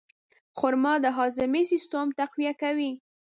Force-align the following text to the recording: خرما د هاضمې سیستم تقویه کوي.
خرما 0.57 0.93
د 1.03 1.05
هاضمې 1.17 1.63
سیستم 1.71 2.07
تقویه 2.19 2.53
کوي. 2.61 2.91